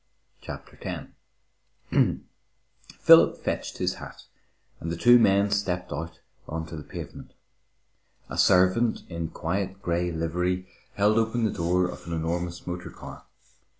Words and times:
CHAPTER 0.41 0.79
X 0.81 2.13
Philip 2.97 3.37
fetched 3.37 3.77
his 3.77 3.93
hat, 4.01 4.23
and 4.79 4.91
the 4.91 4.97
two 4.97 5.19
men 5.19 5.51
stepped 5.51 5.93
out 5.93 6.21
on 6.47 6.65
to 6.65 6.75
the 6.75 6.81
pavement. 6.81 7.33
A 8.27 8.35
servant 8.35 9.03
in 9.09 9.27
quiet 9.27 9.79
grey 9.83 10.11
livery 10.11 10.67
held 10.95 11.19
open 11.19 11.43
the 11.43 11.51
door 11.51 11.87
of 11.87 12.07
an 12.07 12.13
enormous 12.13 12.65
motor 12.65 12.89
car. 12.89 13.27